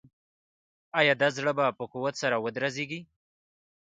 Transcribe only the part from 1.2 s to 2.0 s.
دا زړه به په